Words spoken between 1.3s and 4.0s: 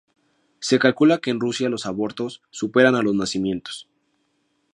Rusia los abortos superan a los nacimientos.